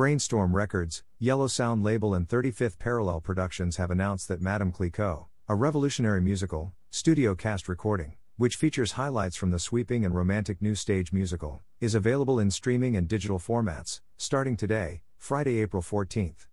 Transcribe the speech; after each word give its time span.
Brainstorm 0.00 0.56
Records, 0.56 1.02
Yellow 1.18 1.46
Sound 1.46 1.84
label, 1.84 2.14
and 2.14 2.26
35th 2.26 2.78
Parallel 2.78 3.20
Productions 3.20 3.76
have 3.76 3.90
announced 3.90 4.28
that 4.28 4.40
Madame 4.40 4.72
Clicquot, 4.72 5.26
a 5.46 5.54
revolutionary 5.54 6.22
musical, 6.22 6.72
studio 6.88 7.34
cast 7.34 7.68
recording, 7.68 8.16
which 8.38 8.56
features 8.56 8.92
highlights 8.92 9.36
from 9.36 9.50
the 9.50 9.58
sweeping 9.58 10.06
and 10.06 10.14
romantic 10.14 10.62
new 10.62 10.74
stage 10.74 11.12
musical, 11.12 11.60
is 11.80 11.94
available 11.94 12.38
in 12.38 12.50
streaming 12.50 12.96
and 12.96 13.08
digital 13.08 13.38
formats, 13.38 14.00
starting 14.16 14.56
today, 14.56 15.02
Friday, 15.18 15.60
April 15.60 15.82
14th. 15.82 16.46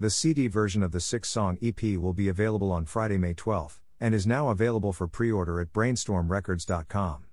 The 0.00 0.08
CD 0.08 0.46
version 0.46 0.82
of 0.82 0.92
the 0.92 0.98
six 0.98 1.28
song 1.28 1.58
EP 1.62 1.98
will 1.98 2.14
be 2.14 2.28
available 2.28 2.72
on 2.72 2.86
Friday, 2.86 3.18
May 3.18 3.34
12th, 3.34 3.80
and 4.00 4.14
is 4.14 4.26
now 4.26 4.48
available 4.48 4.94
for 4.94 5.06
pre 5.06 5.30
order 5.30 5.60
at 5.60 5.74
brainstormrecords.com. 5.74 7.24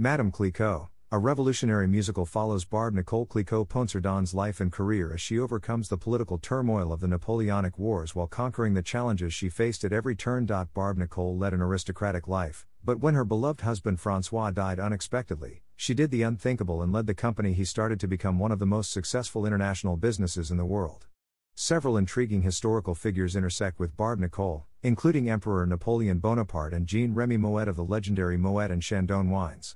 Madame 0.00 0.30
Clicquot, 0.30 0.90
a 1.10 1.18
revolutionary 1.18 1.88
musical 1.88 2.24
follows 2.24 2.64
Barbe 2.64 2.94
Nicole 2.94 3.26
Clicquot 3.26 3.64
Ponsardin's 3.64 4.32
life 4.32 4.60
and 4.60 4.70
career 4.70 5.12
as 5.12 5.20
she 5.20 5.40
overcomes 5.40 5.88
the 5.88 5.98
political 5.98 6.38
turmoil 6.38 6.92
of 6.92 7.00
the 7.00 7.08
Napoleonic 7.08 7.76
Wars 7.80 8.14
while 8.14 8.28
conquering 8.28 8.74
the 8.74 8.82
challenges 8.82 9.34
she 9.34 9.48
faced 9.48 9.82
at 9.82 9.92
every 9.92 10.14
turn. 10.14 10.46
Barbe 10.46 10.98
Nicole 10.98 11.36
led 11.36 11.52
an 11.52 11.60
aristocratic 11.60 12.28
life, 12.28 12.64
but 12.84 13.00
when 13.00 13.14
her 13.14 13.24
beloved 13.24 13.62
husband 13.62 13.98
Francois 13.98 14.52
died 14.52 14.78
unexpectedly, 14.78 15.64
she 15.74 15.94
did 15.94 16.12
the 16.12 16.22
unthinkable 16.22 16.80
and 16.80 16.92
led 16.92 17.08
the 17.08 17.12
company 17.12 17.52
he 17.52 17.64
started 17.64 17.98
to 17.98 18.06
become 18.06 18.38
one 18.38 18.52
of 18.52 18.60
the 18.60 18.66
most 18.66 18.92
successful 18.92 19.44
international 19.44 19.96
businesses 19.96 20.52
in 20.52 20.58
the 20.58 20.64
world. 20.64 21.08
Several 21.56 21.96
intriguing 21.96 22.42
historical 22.42 22.94
figures 22.94 23.34
intersect 23.34 23.80
with 23.80 23.96
Barbe 23.96 24.20
Nicole, 24.20 24.64
including 24.80 25.28
Emperor 25.28 25.66
Napoleon 25.66 26.20
Bonaparte 26.20 26.72
and 26.72 26.86
Jean 26.86 27.14
Remy 27.14 27.38
Moet 27.38 27.66
of 27.66 27.74
the 27.74 27.82
legendary 27.82 28.36
Moet 28.36 28.70
and 28.70 28.80
Chandon 28.80 29.28
wines. 29.28 29.74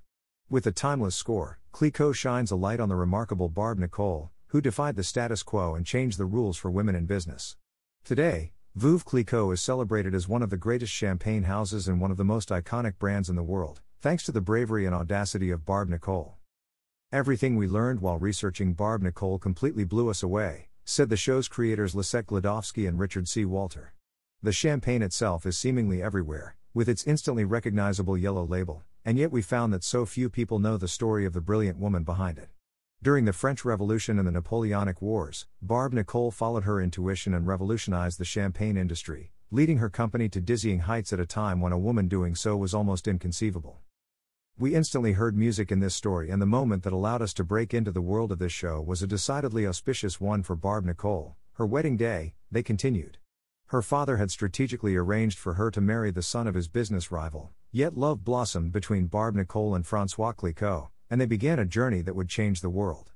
With 0.53 0.67
a 0.67 0.70
timeless 0.70 1.17
score, 1.17 1.58
Clicquot 1.72 2.12
shines 2.12 2.50
a 2.50 2.56
light 2.56 2.78
on 2.78 2.91
the 2.91 2.95
remarkable 2.95 3.48
Barbe 3.48 3.78
Nicole, 3.78 4.31
who 4.48 4.61
defied 4.61 4.97
the 4.97 5.03
status 5.03 5.42
quo 5.42 5.75
and 5.75 5.86
changed 5.86 6.19
the 6.19 6.27
rules 6.27 6.58
for 6.58 6.70
women 6.70 6.95
in 6.95 7.06
business. 7.06 7.56
Today, 8.05 8.53
Veuve 8.77 9.06
Clicquot 9.06 9.53
is 9.53 9.62
celebrated 9.62 10.14
as 10.14 10.28
one 10.28 10.42
of 10.42 10.50
the 10.50 10.58
greatest 10.58 10.92
champagne 10.92 11.45
houses 11.45 11.89
and 11.89 12.03
one 12.03 12.11
of 12.11 12.19
the 12.19 12.25
most 12.27 12.50
iconic 12.50 12.98
brands 12.98 13.30
in 13.30 13.36
the 13.36 13.42
world, 13.42 13.80
thanks 14.02 14.24
to 14.24 14.30
the 14.30 14.42
bravery 14.42 14.85
and 14.85 14.95
audacity 14.95 15.51
of 15.51 15.64
Barbe 15.64 15.89
Nicole. 15.89 16.36
Everything 17.11 17.57
we 17.57 17.67
learned 17.67 18.02
while 18.02 18.19
researching 18.19 18.74
Barbe 18.74 19.05
Nicole 19.05 19.39
completely 19.39 19.84
blew 19.84 20.11
us 20.11 20.23
away, 20.23 20.69
said 20.84 21.08
the 21.08 21.17
show's 21.17 21.48
creators 21.48 21.95
Lisette 21.95 22.27
Glodowski 22.27 22.86
and 22.86 22.98
Richard 22.98 23.27
C. 23.27 23.46
Walter. 23.46 23.95
The 24.42 24.52
champagne 24.52 25.01
itself 25.01 25.46
is 25.46 25.57
seemingly 25.57 26.02
everywhere, 26.02 26.57
with 26.74 26.90
its 26.90 27.07
instantly 27.07 27.46
recognizable 27.46 28.19
yellow 28.19 28.45
label, 28.45 28.84
and 29.05 29.18
yet 29.18 29.33
we 29.33 29.42
found 29.42 29.73
that 29.73 29.85
so 29.85 30.07
few 30.07 30.30
people 30.30 30.58
know 30.58 30.77
the 30.77 30.89
story 30.89 31.24
of 31.24 31.33
the 31.33 31.40
brilliant 31.40 31.79
woman 31.79 32.05
behind 32.05 32.39
it. 32.39 32.51
During 33.02 33.24
the 33.24 33.33
French 33.33 33.64
Revolution 33.64 34.18
and 34.18 34.29
the 34.29 34.33
Napoleonic 34.33 35.02
Wars, 35.02 35.46
Barbe 35.61 35.95
Nicole 35.95 36.30
followed 36.30 36.64
her 36.64 36.80
intuition 36.80 37.35
and 37.35 37.46
revolutionized 37.46 38.18
the 38.18 38.24
champagne 38.24 38.77
industry, 38.77 39.33
leading 39.51 39.79
her 39.79 39.90
company 39.90 40.29
to 40.29 40.40
dizzying 40.40 40.80
heights 40.80 41.13
at 41.13 41.18
a 41.18 41.27
time 41.27 41.61
when 41.61 41.73
a 41.73 41.79
woman 41.79 42.07
doing 42.07 42.36
so 42.36 42.57
was 42.57 42.73
almost 42.73 43.08
inconceivable. 43.08 43.80
We 44.57 44.74
instantly 44.74 45.13
heard 45.13 45.36
music 45.36 45.73
in 45.73 45.80
this 45.80 45.95
story, 45.95 46.30
and 46.30 46.40
the 46.40 46.46
moment 46.46 46.84
that 46.84 46.92
allowed 46.92 47.23
us 47.23 47.34
to 47.34 47.45
break 47.45 47.74
into 47.74 47.90
the 47.90 48.01
world 48.01 48.30
of 48.30 48.39
this 48.39 48.52
show 48.52 48.80
was 48.80 49.02
a 49.02 49.07
decidedly 49.08 49.67
auspicious 49.67 50.20
one 50.20 50.42
for 50.42 50.55
Barbe 50.55 50.84
Nicole, 50.84 51.36
her 51.55 51.67
wedding 51.67 51.96
day, 51.96 52.34
they 52.51 52.63
continued. 52.63 53.19
Her 53.67 53.83
father 53.83 54.19
had 54.19 54.30
strategically 54.30 54.95
arranged 54.95 55.39
for 55.39 55.55
her 55.55 55.70
to 55.73 55.80
marry 55.80 56.11
the 56.11 56.23
son 56.23 56.46
of 56.46 56.55
his 56.55 56.69
business 56.69 57.11
rival, 57.11 57.51
Yet 57.74 57.96
love 57.96 58.22
blossomed 58.22 58.70
between 58.70 59.06
Barbe 59.06 59.36
Nicole 59.36 59.74
and 59.74 59.86
Francois 59.86 60.33
Clicquot, 60.33 60.90
and 61.08 61.18
they 61.18 61.24
began 61.24 61.58
a 61.58 61.64
journey 61.64 62.02
that 62.02 62.14
would 62.14 62.28
change 62.28 62.60
the 62.60 62.68
world. 62.68 63.12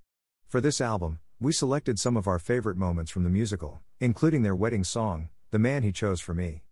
For 0.48 0.62
this 0.62 0.80
album, 0.80 1.18
we 1.38 1.52
selected 1.52 1.98
some 1.98 2.16
of 2.16 2.26
our 2.26 2.38
favorite 2.38 2.78
moments 2.78 3.10
from 3.10 3.24
the 3.24 3.28
musical, 3.28 3.82
including 4.00 4.40
their 4.40 4.56
wedding 4.56 4.82
song, 4.82 5.28
The 5.50 5.58
Man 5.58 5.82
He 5.82 5.92
Chose 5.92 6.22
for 6.22 6.32
Me. 6.32 6.62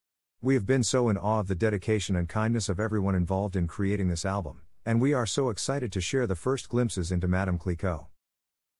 We 0.40 0.54
have 0.54 0.64
been 0.64 0.82
so 0.82 1.10
in 1.10 1.18
awe 1.18 1.40
of 1.40 1.48
the 1.48 1.54
dedication 1.54 2.16
and 2.16 2.26
kindness 2.26 2.70
of 2.70 2.80
everyone 2.80 3.14
involved 3.14 3.54
in 3.54 3.66
creating 3.66 4.08
this 4.08 4.24
album, 4.24 4.62
and 4.86 4.98
we 4.98 5.12
are 5.12 5.26
so 5.26 5.50
excited 5.50 5.92
to 5.92 6.00
share 6.00 6.26
the 6.26 6.34
first 6.34 6.70
glimpses 6.70 7.12
into 7.12 7.28
Madame 7.28 7.58
Clicquot. 7.58 8.06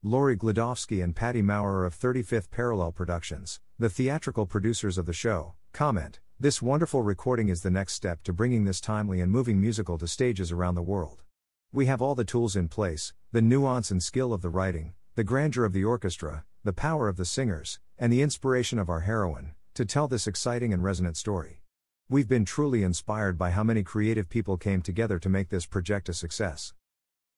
Lori 0.03 0.34
Glodowski 0.34 1.04
and 1.04 1.15
Patty 1.15 1.42
Maurer 1.42 1.84
of 1.84 1.94
35th 1.94 2.50
Parallel 2.50 2.92
Productions, 2.92 3.60
the 3.78 3.91
theatrical 3.91 4.47
producers 4.47 4.97
of 4.97 5.04
the 5.04 5.12
show, 5.12 5.53
comment 5.75 6.21
this 6.41 6.61
wonderful 6.61 7.00
recording 7.00 7.49
is 7.49 7.62
the 7.62 7.71
next 7.71 7.93
step 7.93 8.21
to 8.25 8.33
bringing 8.33 8.65
this 8.65 8.81
timely 8.81 9.21
and 9.21 9.31
moving 9.31 9.61
musical 9.61 9.97
to 9.97 10.09
stages 10.09 10.50
around 10.50 10.75
the 10.75 10.83
world. 10.83 11.22
We 11.72 11.87
have 11.87 12.03
all 12.03 12.17
the 12.17 12.25
tools 12.25 12.56
in 12.56 12.69
place 12.69 13.12
the 13.31 13.41
nuance 13.41 13.91
and 13.91 14.03
skill 14.03 14.33
of 14.33 14.43
the 14.43 14.49
writing, 14.49 14.95
the 15.15 15.22
grandeur 15.22 15.65
of 15.65 15.72
the 15.72 15.84
orchestra, 15.84 16.45
the 16.65 16.72
power 16.72 17.09
of 17.09 17.17
the 17.17 17.25
singers, 17.25 17.78
and 17.99 18.12
the 18.12 18.21
inspiration 18.21 18.81
of 18.81 18.89
our 18.89 19.00
heroine 19.00 19.53
to 19.75 19.84
tell 19.84 20.09
this 20.09 20.27
exciting 20.27 20.72
and 20.72 20.83
resonant 20.83 21.17
story. 21.17 21.62
We've 22.09 22.28
been 22.28 22.45
truly 22.45 22.83
inspired 22.83 23.39
by 23.39 23.53
how 23.53 23.62
many 23.62 23.84
creative 23.84 24.28
people 24.28 24.56
came 24.56 24.83
together 24.83 25.21
to 25.21 25.28
make 25.28 25.51
this 25.51 25.66
project 25.66 26.09
a 26.09 26.15
success. 26.15 26.75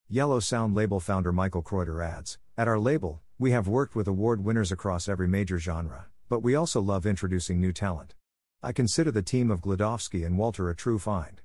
Yellow 0.09 0.41
Sound 0.41 0.75
label 0.75 1.01
founder 1.01 1.33
Michael 1.33 1.63
Croiter 1.63 2.03
adds 2.03 2.39
At 2.57 2.67
our 2.67 2.79
label, 2.79 3.21
we 3.39 3.51
have 3.51 3.69
worked 3.69 3.95
with 3.95 4.09
award 4.09 4.43
winners 4.43 4.73
across 4.73 5.07
every 5.07 5.29
major 5.29 5.59
genre, 5.59 6.07
but 6.31 6.43
we 6.43 6.55
also 6.55 6.81
love 6.81 7.05
introducing 7.05 7.61
new 7.61 7.73
talent. 7.73 8.15
I 8.63 8.73
consider 8.73 9.11
the 9.11 9.23
team 9.23 9.51
of 9.51 9.61
Glodowski 9.61 10.25
and 10.25 10.39
Walter 10.39 10.71
a 10.71 10.75
true 10.75 10.99
find. 10.99 11.43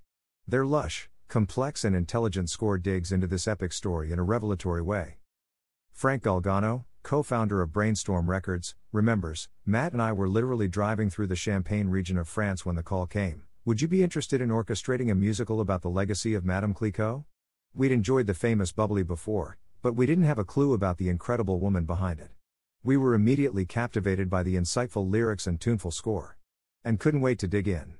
Their 0.47 0.65
lush, 0.65 1.09
complex, 1.27 1.83
and 1.83 1.93
intelligent 1.95 2.49
score 2.49 2.77
digs 2.77 3.11
into 3.11 3.27
this 3.27 3.47
epic 3.47 3.73
story 3.73 4.11
in 4.13 4.19
a 4.19 4.23
revelatory 4.23 4.81
way. 4.81 5.17
Frank 5.91 6.23
Galgano, 6.23 6.85
co 7.03 7.21
founder 7.21 7.61
of 7.61 7.73
Brainstorm 7.73 8.29
Records, 8.29 8.75
remembers 8.93 9.49
Matt 9.65 9.91
and 9.91 10.01
I 10.01 10.13
were 10.13 10.29
literally 10.29 10.69
driving 10.69 11.09
through 11.09 11.27
the 11.27 11.35
Champagne 11.35 11.89
region 11.89 12.17
of 12.17 12.29
France 12.29 12.65
when 12.65 12.75
the 12.75 12.83
call 12.83 13.05
came. 13.07 13.43
Would 13.65 13.81
you 13.81 13.89
be 13.89 14.03
interested 14.03 14.41
in 14.41 14.49
orchestrating 14.49 15.11
a 15.11 15.15
musical 15.15 15.59
about 15.59 15.81
the 15.81 15.89
legacy 15.89 16.33
of 16.33 16.45
Madame 16.45 16.73
Clicquot? 16.73 17.25
We'd 17.73 17.91
enjoyed 17.91 18.27
the 18.27 18.33
famous 18.33 18.71
bubbly 18.71 19.03
before, 19.03 19.57
but 19.81 19.95
we 19.95 20.05
didn't 20.05 20.23
have 20.23 20.39
a 20.39 20.45
clue 20.45 20.73
about 20.73 20.97
the 20.97 21.09
incredible 21.09 21.59
woman 21.59 21.83
behind 21.83 22.21
it. 22.21 22.31
We 22.83 22.95
were 22.95 23.13
immediately 23.13 23.65
captivated 23.65 24.29
by 24.29 24.43
the 24.43 24.55
insightful 24.55 25.07
lyrics 25.07 25.45
and 25.45 25.59
tuneful 25.59 25.91
score. 25.91 26.37
And 26.83 26.99
couldn't 26.99 27.21
wait 27.21 27.37
to 27.39 27.47
dig 27.47 27.67
in. 27.67 27.93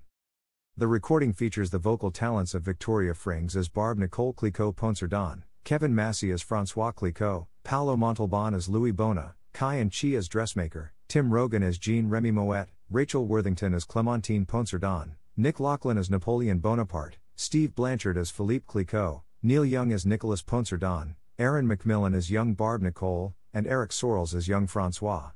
The 0.76 0.88
recording 0.88 1.34
features 1.34 1.70
the 1.70 1.78
vocal 1.78 2.10
talents 2.10 2.54
of 2.56 2.64
Victoria 2.64 3.14
Frings 3.14 3.56
as 3.56 3.70
Barbe 3.70 4.00
Nicole 4.00 4.34
Clicquot 4.34 4.76
Ponsardin, 4.76 5.44
Kevin 5.64 5.94
Massey 5.94 6.32
as 6.32 6.42
Francois 6.42 6.92
Clicquot, 6.92 7.48
Paolo 7.64 7.96
Montalban 7.96 8.56
as 8.56 8.68
Louis 8.68 8.92
Bohne, 8.92 9.34
Kai 9.54 9.76
and 9.76 9.94
Chi 9.94 10.14
as 10.16 10.28
dressmaker, 10.28 10.94
Tim 11.08 11.32
Rogan 11.32 11.62
as 11.62 11.78
Jean 11.78 12.10
Remy 12.10 12.32
Moet, 12.32 12.70
Rachel 12.90 13.26
Worthington 13.26 13.74
as 13.76 13.86
Clementine 13.86 14.46
Ponsardin, 14.46 15.12
Nick 15.38 15.60
Lachlan 15.60 15.98
as 15.98 16.10
Napoleon 16.10 16.60
Bonaparte, 16.60 17.18
Steve 17.36 17.76
Blanchard 17.76 18.18
as 18.18 18.32
Philippe 18.32 18.66
Clicquot, 18.68 19.22
Neil 19.44 19.66
Young 19.66 19.92
as 19.92 20.06
Nicholas 20.06 20.42
Ponsardin, 20.42 21.16
Aaron 21.38 21.68
McMillan 21.68 22.16
as 22.16 22.32
young 22.32 22.54
Barbe 22.54 22.82
Nicole, 22.82 23.36
and 23.54 23.68
Eric 23.68 23.92
Sorrells 23.92 24.34
as 24.34 24.48
young 24.48 24.66
Francois. 24.66 25.32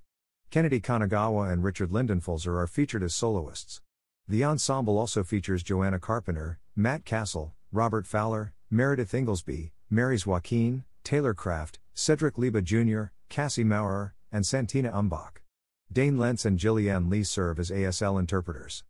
Kennedy 0.51 0.79
Kanagawa 0.79 1.51
and 1.51 1.63
Richard 1.63 1.89
Lindenfulzer 1.89 2.57
are 2.57 2.67
featured 2.67 3.03
as 3.03 3.13
soloists. 3.13 3.81
The 4.27 4.43
ensemble 4.43 4.97
also 4.97 5.23
features 5.23 5.63
Joanna 5.63 5.99
Carpenter, 5.99 6.59
Matt 6.75 7.05
Castle, 7.05 7.53
Robert 7.71 8.07
Fowler, 8.07 8.53
Meredith 8.71 9.13
Inglesby, 9.13 9.73
Marys 9.89 10.25
Joaquin, 10.25 10.83
Taylor 11.03 11.33
Kraft, 11.33 11.79
Cedric 11.93 12.35
Leba 12.35 12.63
Jr., 12.63 13.11
Cassie 13.29 13.63
Maurer, 13.63 14.15
and 14.31 14.45
Santina 14.45 14.91
Umbach. 14.91 15.37
Dane 15.91 16.17
Lentz 16.17 16.45
and 16.45 16.57
Jillian 16.57 17.09
Lee 17.09 17.23
serve 17.23 17.59
as 17.59 17.69
ASL 17.69 18.19
interpreters. 18.19 18.83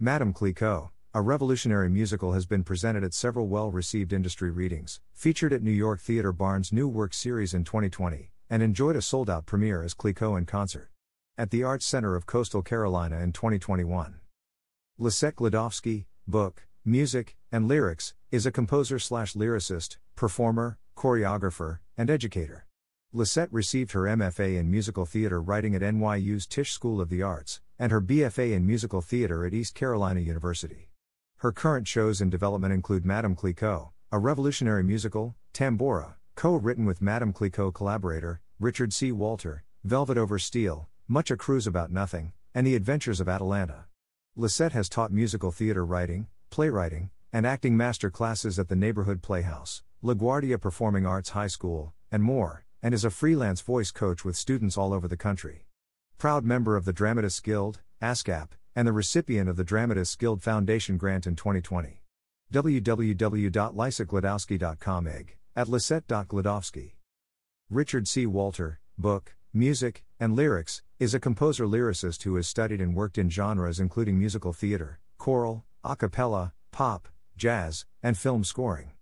Madame 0.00 0.32
Clicquot, 0.32 0.90
a 1.14 1.22
revolutionary 1.22 1.88
musical 1.88 2.32
has 2.32 2.44
been 2.44 2.62
presented 2.62 3.02
at 3.04 3.14
several 3.14 3.46
well 3.46 3.70
received 3.70 4.12
industry 4.12 4.50
readings, 4.50 5.00
featured 5.14 5.52
at 5.52 5.62
New 5.62 5.70
York 5.70 6.00
Theatre 6.00 6.32
Barn's 6.32 6.72
New 6.72 6.88
Work 6.88 7.14
Series 7.14 7.54
in 7.54 7.64
2020, 7.64 8.32
and 8.48 8.62
enjoyed 8.62 8.96
a 8.96 9.02
sold 9.02 9.28
out 9.28 9.46
premiere 9.46 9.82
as 9.82 9.94
Clicquot 9.94 10.36
in 10.36 10.46
concert. 10.46 10.90
At 11.38 11.50
the 11.50 11.62
Arts 11.62 11.84
Center 11.84 12.16
of 12.16 12.26
Coastal 12.26 12.62
Carolina 12.62 13.20
in 13.20 13.32
2021. 13.32 14.20
Lisette 14.98 15.36
Glodowski, 15.36 16.06
book, 16.26 16.66
music, 16.84 17.36
and 17.52 17.68
lyrics, 17.68 18.14
is 18.30 18.46
a 18.46 18.52
composer 18.52 18.98
slash 18.98 19.34
lyricist, 19.34 19.98
performer, 20.14 20.78
choreographer, 20.96 21.80
and 21.96 22.08
educator. 22.08 22.66
Lisette 23.12 23.52
received 23.52 23.92
her 23.92 24.02
MFA 24.02 24.58
in 24.58 24.70
musical 24.70 25.06
theater 25.06 25.40
writing 25.40 25.74
at 25.74 25.82
NYU's 25.82 26.46
Tisch 26.46 26.72
School 26.72 27.00
of 27.00 27.08
the 27.08 27.22
Arts, 27.22 27.60
and 27.78 27.92
her 27.92 28.00
BFA 28.00 28.52
in 28.52 28.66
musical 28.66 29.00
theater 29.00 29.44
at 29.44 29.54
East 29.54 29.74
Carolina 29.74 30.20
University. 30.20 30.90
Her 31.38 31.52
current 31.52 31.86
shows 31.86 32.20
in 32.20 32.30
development 32.30 32.72
include 32.72 33.04
Madame 33.04 33.36
Clicquot, 33.36 33.90
a 34.10 34.18
revolutionary 34.18 34.82
musical, 34.82 35.36
Tambora, 35.52 36.14
co 36.36 36.54
written 36.54 36.84
with 36.84 37.00
Madame 37.00 37.32
Clicquot 37.32 37.72
collaborator, 37.72 38.42
Richard 38.60 38.92
C. 38.92 39.10
Walter, 39.10 39.64
Velvet 39.84 40.18
Over 40.18 40.38
Steel, 40.38 40.86
Much 41.08 41.30
a 41.30 41.36
Cruise 41.36 41.66
About 41.66 41.90
Nothing, 41.90 42.32
and 42.54 42.66
The 42.66 42.74
Adventures 42.74 43.20
of 43.20 43.28
Atalanta. 43.28 43.86
Lisette 44.36 44.72
has 44.72 44.90
taught 44.90 45.10
musical 45.10 45.50
theater 45.50 45.84
writing, 45.84 46.26
playwriting, 46.50 47.08
and 47.32 47.46
acting 47.46 47.74
master 47.74 48.10
classes 48.10 48.58
at 48.58 48.68
the 48.68 48.76
Neighborhood 48.76 49.22
Playhouse, 49.22 49.82
LaGuardia 50.04 50.60
Performing 50.60 51.06
Arts 51.06 51.30
High 51.30 51.46
School, 51.46 51.94
and 52.12 52.22
more, 52.22 52.66
and 52.82 52.92
is 52.92 53.04
a 53.04 53.10
freelance 53.10 53.62
voice 53.62 53.90
coach 53.90 54.22
with 54.22 54.36
students 54.36 54.76
all 54.76 54.92
over 54.92 55.08
the 55.08 55.16
country. 55.16 55.64
Proud 56.18 56.44
member 56.44 56.76
of 56.76 56.84
the 56.84 56.92
Dramatists 56.92 57.40
Guild, 57.40 57.80
ASCAP, 58.02 58.48
and 58.74 58.86
the 58.86 58.92
recipient 58.92 59.48
of 59.48 59.56
the 59.56 59.64
Dramatists 59.64 60.16
Guild 60.16 60.42
Foundation 60.42 60.98
grant 60.98 61.26
in 61.26 61.34
2020. 61.34 62.02
www.lisaglodowski.com 62.52 65.08
egg 65.08 65.36
at 65.56 65.68
lisette.glodowski. 65.68 66.92
Richard 67.70 68.06
C. 68.06 68.26
Walter, 68.26 68.78
book, 68.98 69.34
music, 69.52 70.04
and 70.20 70.36
lyrics, 70.36 70.82
is 71.00 71.14
a 71.14 71.20
composer 71.20 71.66
lyricist 71.66 72.22
who 72.22 72.36
has 72.36 72.46
studied 72.46 72.80
and 72.80 72.94
worked 72.94 73.18
in 73.18 73.30
genres 73.30 73.80
including 73.80 74.18
musical 74.18 74.52
theater, 74.52 75.00
choral, 75.18 75.64
a 75.82 75.96
cappella, 75.96 76.52
pop, 76.70 77.08
jazz, 77.36 77.86
and 78.02 78.16
film 78.16 78.44
scoring. 78.44 78.92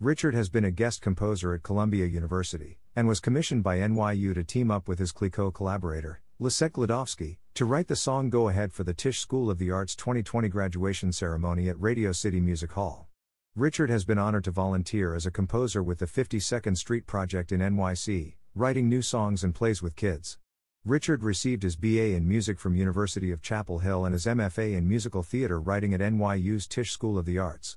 Richard 0.00 0.34
has 0.34 0.48
been 0.48 0.64
a 0.64 0.70
guest 0.70 1.00
composer 1.00 1.54
at 1.54 1.62
Columbia 1.62 2.06
University, 2.06 2.78
and 2.94 3.08
was 3.08 3.20
commissioned 3.20 3.62
by 3.62 3.78
NYU 3.78 4.34
to 4.34 4.44
team 4.44 4.70
up 4.70 4.88
with 4.88 4.98
his 4.98 5.12
Clicquot 5.12 5.52
collaborator, 5.52 6.20
Lisette 6.38 6.72
Glodowski, 6.72 7.38
to 7.54 7.64
write 7.64 7.88
the 7.88 7.96
song 7.96 8.28
Go 8.28 8.48
Ahead 8.48 8.72
for 8.72 8.84
the 8.84 8.94
Tisch 8.94 9.20
School 9.20 9.50
of 9.50 9.58
the 9.58 9.70
Arts 9.70 9.94
2020 9.94 10.48
graduation 10.48 11.12
ceremony 11.12 11.68
at 11.68 11.80
Radio 11.80 12.12
City 12.12 12.40
Music 12.40 12.72
Hall. 12.72 13.11
Richard 13.54 13.90
has 13.90 14.06
been 14.06 14.16
honored 14.16 14.44
to 14.44 14.50
volunteer 14.50 15.14
as 15.14 15.26
a 15.26 15.30
composer 15.30 15.82
with 15.82 15.98
the 15.98 16.06
52nd 16.06 16.74
Street 16.74 17.06
Project 17.06 17.52
in 17.52 17.60
NYC, 17.60 18.36
writing 18.54 18.88
new 18.88 19.02
songs 19.02 19.44
and 19.44 19.54
plays 19.54 19.82
with 19.82 19.94
kids. 19.94 20.38
Richard 20.86 21.22
received 21.22 21.62
his 21.62 21.76
BA 21.76 22.14
in 22.14 22.26
music 22.26 22.58
from 22.58 22.74
University 22.74 23.30
of 23.30 23.42
Chapel 23.42 23.80
Hill 23.80 24.06
and 24.06 24.14
his 24.14 24.24
MFA 24.24 24.74
in 24.74 24.88
musical 24.88 25.22
theater 25.22 25.60
writing 25.60 25.92
at 25.92 26.00
NYU's 26.00 26.66
Tisch 26.66 26.92
School 26.92 27.18
of 27.18 27.26
the 27.26 27.38
Arts. 27.38 27.76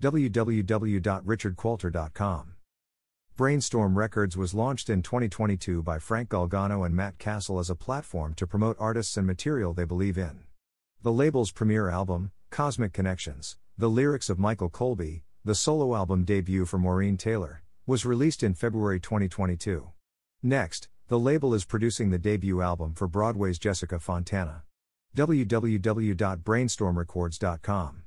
www.richardcwalter.com 0.00 2.52
Brainstorm 3.36 3.98
Records 3.98 4.36
was 4.36 4.54
launched 4.54 4.88
in 4.88 5.02
2022 5.02 5.82
by 5.82 5.98
Frank 5.98 6.28
Galgano 6.28 6.86
and 6.86 6.94
Matt 6.94 7.18
Castle 7.18 7.58
as 7.58 7.68
a 7.68 7.74
platform 7.74 8.32
to 8.34 8.46
promote 8.46 8.76
artists 8.78 9.16
and 9.16 9.26
material 9.26 9.74
they 9.74 9.84
believe 9.84 10.16
in. 10.16 10.44
The 11.02 11.10
label's 11.10 11.50
premiere 11.50 11.88
album, 11.88 12.30
Cosmic 12.50 12.92
Connections, 12.92 13.56
the 13.78 13.90
lyrics 13.90 14.30
of 14.30 14.38
Michael 14.38 14.70
Colby, 14.70 15.22
the 15.44 15.54
solo 15.54 15.94
album 15.94 16.24
debut 16.24 16.64
for 16.64 16.78
Maureen 16.78 17.18
Taylor, 17.18 17.62
was 17.86 18.06
released 18.06 18.42
in 18.42 18.54
February 18.54 18.98
2022. 18.98 19.90
Next, 20.42 20.88
the 21.08 21.18
label 21.18 21.52
is 21.52 21.66
producing 21.66 22.08
the 22.08 22.18
debut 22.18 22.62
album 22.62 22.94
for 22.94 23.06
Broadway's 23.06 23.58
Jessica 23.58 24.00
Fontana. 24.00 24.62
www.brainstormrecords.com 25.14 28.02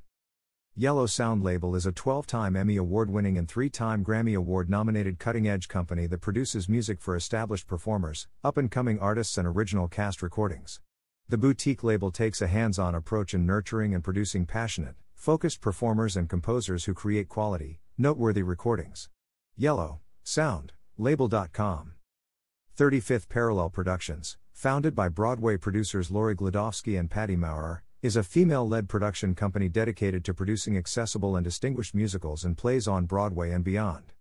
Yellow 0.74 1.06
Sound 1.06 1.44
Label 1.44 1.76
is 1.76 1.86
a 1.86 1.92
12 1.92 2.26
time 2.26 2.56
Emmy 2.56 2.76
Award 2.76 3.08
winning 3.08 3.38
and 3.38 3.48
3 3.48 3.70
time 3.70 4.04
Grammy 4.04 4.36
Award 4.36 4.68
nominated 4.68 5.20
cutting 5.20 5.46
edge 5.46 5.68
company 5.68 6.08
that 6.08 6.20
produces 6.20 6.68
music 6.68 7.00
for 7.00 7.14
established 7.14 7.68
performers, 7.68 8.26
up 8.42 8.56
and 8.56 8.72
coming 8.72 8.98
artists, 8.98 9.38
and 9.38 9.46
original 9.46 9.86
cast 9.86 10.20
recordings. 10.20 10.80
The 11.28 11.38
boutique 11.38 11.84
label 11.84 12.10
takes 12.10 12.42
a 12.42 12.48
hands 12.48 12.76
on 12.76 12.96
approach 12.96 13.34
in 13.34 13.46
nurturing 13.46 13.94
and 13.94 14.02
producing 14.02 14.46
passionate, 14.46 14.96
focused 15.20 15.60
performers 15.60 16.16
and 16.16 16.30
composers 16.30 16.86
who 16.86 16.94
create 16.94 17.28
quality, 17.28 17.78
noteworthy 17.98 18.42
recordings. 18.42 19.10
Yellow, 19.54 20.00
Sound, 20.24 20.72
Label.com. 20.96 21.92
35th 22.74 23.28
Parallel 23.28 23.68
Productions, 23.68 24.38
founded 24.54 24.94
by 24.94 25.10
Broadway 25.10 25.58
producers 25.58 26.10
Lori 26.10 26.34
Glodowski 26.34 26.98
and 26.98 27.10
Patty 27.10 27.36
Maurer, 27.36 27.82
is 28.00 28.16
a 28.16 28.22
female 28.22 28.66
led 28.66 28.88
production 28.88 29.34
company 29.34 29.68
dedicated 29.68 30.24
to 30.24 30.32
producing 30.32 30.78
accessible 30.78 31.36
and 31.36 31.44
distinguished 31.44 31.94
musicals 31.94 32.42
and 32.42 32.56
plays 32.56 32.88
on 32.88 33.04
Broadway 33.04 33.50
and 33.50 33.62
beyond. 33.62 34.14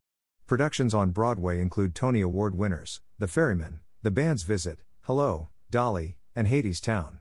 Productions 0.48 0.94
on 0.94 1.12
Broadway 1.12 1.62
include 1.62 1.96
Tony 1.96 2.20
Award 2.20 2.56
winners 2.56 3.00
The 3.20 3.28
Ferryman, 3.30 3.80
The 4.04 4.12
Band's 4.12 4.44
Visit, 4.44 4.80
Hello, 5.04 5.48
Dolly, 5.72 6.18
and 6.36 6.50
Hadestown. 6.50 7.20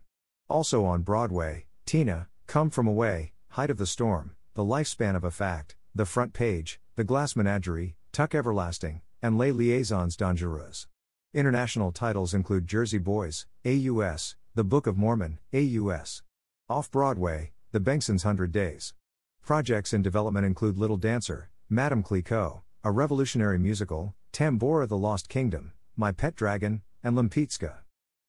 Also 0.49 0.85
on 0.85 1.03
Broadway, 1.03 1.67
Tina, 1.87 2.27
Come 2.49 2.71
From 2.71 2.89
Away, 2.89 3.35
Height 3.51 3.71
of 3.71 3.79
the 3.79 3.87
Storm, 3.87 4.37
The 4.55 4.63
Lifespan 4.63 5.17
of 5.17 5.25
a 5.25 5.31
Fact, 5.31 5.77
The 5.95 6.05
Front 6.05 6.33
Page, 6.33 6.81
The 6.97 7.05
Glass 7.05 7.35
Menagerie, 7.35 7.97
Tuck 8.13 8.35
Everlasting, 8.35 9.01
and 9.23 9.37
Les 9.37 9.53
Liaisons 9.53 10.17
Dangereuses. 10.17 10.87
International 11.35 11.91
titles 11.91 12.35
include 12.35 12.67
Jersey 12.67 12.99
Boys, 12.99 13.47
AUS, 13.67 14.37
The 14.55 14.65
Book 14.65 14.87
of 14.87 14.97
Mormon, 14.97 15.39
AUS. 15.53 16.23
Off 16.69 16.91
Broadway, 16.91 17.53
The 17.73 17.81
Bengsons' 17.81 18.23
Hundred 18.23 18.53
Days. 18.53 18.95
Projects 19.43 19.93
in 19.93 20.03
development 20.03 20.47
include 20.47 20.79
Little 20.79 20.99
Dancer, 20.99 21.51
Madame 21.69 22.03
Clicquot, 22.03 22.63
a 22.85 22.91
revolutionary 22.93 23.59
musical, 23.59 24.15
Tambora 24.33 24.87
the 24.87 24.97
Lost 24.97 25.29
Kingdom, 25.29 25.73
My 25.97 26.13
Pet 26.13 26.37
Dragon, 26.37 26.83
and 27.03 27.17
Lempicka. 27.17 27.79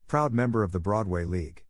Proud 0.08 0.34
member 0.34 0.64
of 0.64 0.72
the 0.72 0.80
Broadway 0.80 1.24
League. 1.24 1.64